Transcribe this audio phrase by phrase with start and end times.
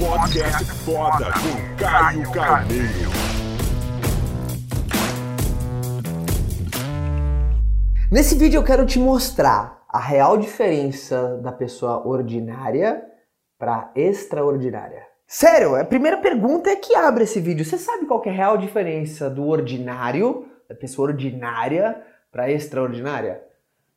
[0.00, 3.10] Podcast foda com Caio Carneiro.
[8.10, 13.04] Nesse vídeo eu quero te mostrar a real diferença da pessoa ordinária
[13.58, 15.02] para extraordinária.
[15.26, 17.62] Sério, a primeira pergunta é que abre esse vídeo.
[17.62, 23.42] Você sabe qual é a real diferença do ordinário, da pessoa ordinária, para extraordinária?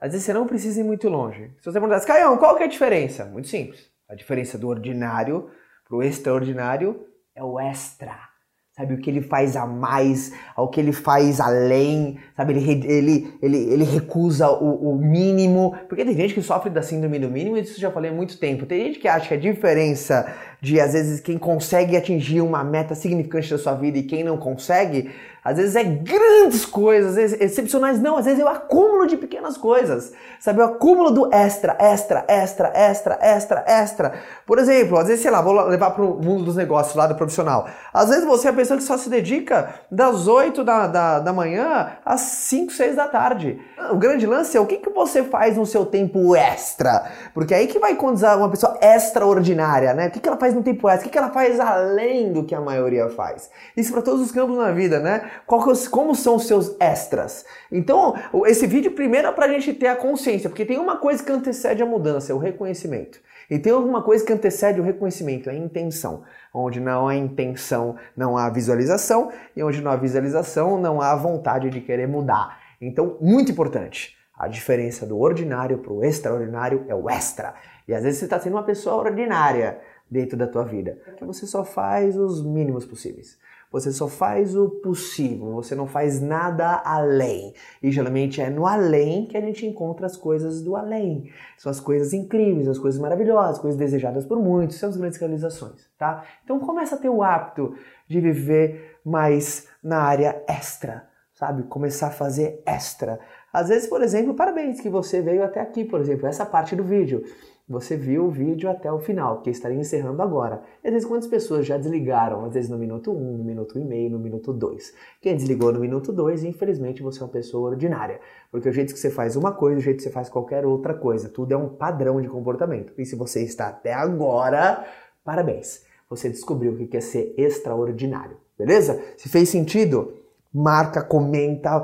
[0.00, 1.52] Às vezes você não precisa ir muito longe.
[1.60, 3.24] Se você perguntar, Caião, qual que é a diferença?
[3.26, 3.88] Muito simples.
[4.08, 5.48] A diferença do ordinário
[5.94, 8.34] o extraordinário é o extra
[8.76, 8.94] sabe?
[8.94, 12.54] O que ele faz a mais, o que ele faz além, sabe?
[12.54, 17.18] Ele, ele, ele, ele recusa o, o, mínimo, porque tem gente que sofre da síndrome
[17.18, 18.66] do mínimo, e isso eu já falei há muito tempo.
[18.66, 20.26] Tem gente que acha que a diferença
[20.64, 24.38] de, às vezes, quem consegue atingir uma meta significante da sua vida e quem não
[24.38, 25.10] consegue,
[25.44, 29.18] às vezes é grandes coisas, às vezes excepcionais, não, às vezes é o acúmulo de
[29.18, 30.60] pequenas coisas, sabe?
[30.60, 34.12] O acúmulo do extra, extra, extra, extra, extra, extra.
[34.46, 37.68] Por exemplo, às vezes, sei lá, vou levar para o mundo dos negócios, lado profissional.
[37.92, 41.32] Às vezes você é a pessoa que só se dedica das 8 da, da, da
[41.34, 43.60] manhã às 5, 6 da tarde.
[43.90, 47.58] O grande lance é o que, que você faz no seu tempo extra, porque é
[47.58, 50.06] aí que vai conduzir uma pessoa extraordinária, né?
[50.06, 51.08] O que, que ela faz no tempo extra?
[51.08, 53.50] O que, ela faz além do que a maioria faz?
[53.76, 55.30] Isso para todos os campos na vida, né?
[55.46, 57.44] como são os seus extras.
[57.70, 58.14] Então,
[58.46, 61.30] esse vídeo primeiro é para a gente ter a consciência, porque tem uma coisa que
[61.30, 63.20] antecede a mudança, é o reconhecimento.
[63.50, 66.22] E tem alguma coisa que antecede o reconhecimento, é a intenção.
[66.52, 71.68] Onde não há intenção, não há visualização, e onde não há visualização, não há vontade
[71.68, 72.58] de querer mudar.
[72.80, 74.16] Então, muito importante.
[74.36, 77.54] A diferença do ordinário para o extraordinário é o extra.
[77.86, 79.78] E às vezes você está sendo uma pessoa ordinária
[80.10, 83.38] dentro da tua vida, porque você só faz os mínimos possíveis.
[83.74, 87.52] Você só faz o possível, você não faz nada além.
[87.82, 91.28] E geralmente é no além que a gente encontra as coisas do além.
[91.58, 95.90] São as coisas incríveis, as coisas maravilhosas, coisas desejadas por muitos, são as grandes realizações,
[95.98, 96.22] tá?
[96.44, 97.74] Então começa a ter o hábito
[98.06, 101.64] de viver mais na área extra, sabe?
[101.64, 103.18] Começar a fazer extra.
[103.52, 106.84] Às vezes, por exemplo, parabéns que você veio até aqui, por exemplo, essa parte do
[106.84, 107.24] vídeo
[107.66, 110.62] você viu o vídeo até o final, que eu estaria encerrando agora.
[110.82, 113.78] E às vezes quantas pessoas já desligaram, às vezes no minuto 1, um, no minuto
[113.78, 114.92] e meio, no minuto 2.
[115.20, 118.20] Quem desligou no minuto 2, infelizmente você é uma pessoa ordinária.
[118.50, 120.92] Porque o jeito que você faz uma coisa, o jeito que você faz qualquer outra
[120.92, 122.92] coisa, tudo é um padrão de comportamento.
[122.98, 124.84] E se você está até agora,
[125.24, 125.84] parabéns.
[126.10, 128.36] Você descobriu o que é ser extraordinário.
[128.58, 129.02] Beleza?
[129.16, 130.12] Se fez sentido,
[130.52, 131.82] marca, comenta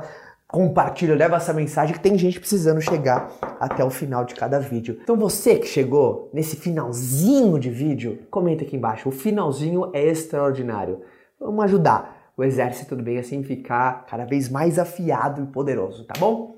[0.51, 4.97] compartilha, leva essa mensagem que tem gente precisando chegar até o final de cada vídeo.
[5.03, 9.07] Então você que chegou nesse finalzinho de vídeo, comenta aqui embaixo.
[9.07, 11.01] O finalzinho é extraordinário.
[11.39, 16.15] Vamos ajudar o exército do bem assim ficar cada vez mais afiado e poderoso, tá
[16.19, 16.57] bom?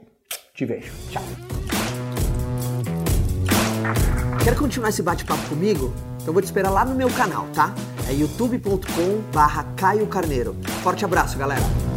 [0.54, 0.94] Te vejo.
[1.10, 1.22] Tchau.
[4.42, 5.94] Quer continuar esse bate-papo comigo?
[6.22, 7.74] Então vou te esperar lá no meu canal, tá?
[8.10, 10.56] É youtube.com/caio Carneiro.
[10.82, 11.93] Forte abraço, galera.